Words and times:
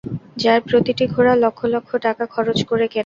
যার 0.37 0.59
প্রতিটি 0.67 1.03
ঘোড়া 1.13 1.33
লক্ষ-লক্ষ 1.43 1.89
টাকা 2.05 2.23
খরচ 2.33 2.59
করে 2.69 2.85
কেনা। 2.85 2.99